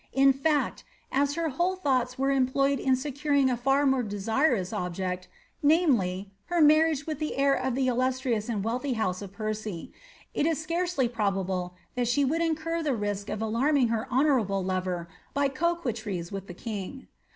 [0.13, 0.73] In &CU
[1.11, 5.27] as her whole thoughts were employed in securiag a &r more desim^ Ue object,
[5.61, 9.93] namely, her marriage with the heir of the illustrious and wealthy house of Percy,
[10.33, 15.07] it b scarcely probable that she would incur the risk of alarming her honourable lover
[15.35, 17.05] by coquetries with the king.